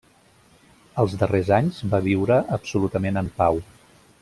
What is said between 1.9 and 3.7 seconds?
va viure absolutament en pau.